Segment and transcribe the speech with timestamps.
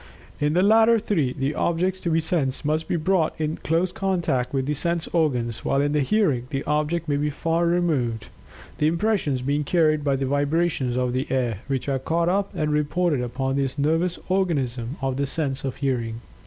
[0.39, 4.51] In the latter three the objects to be sensed must be brought in close contact
[4.51, 8.29] with the sense organs, while in Hearing the object may be far removed,
[8.79, 12.71] the impressions being carried by the vibrations of the air, which are caught up and
[12.73, 16.19] reported upon by the nervous organism of the sense of Hearing.